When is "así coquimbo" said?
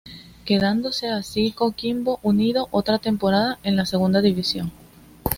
1.09-2.19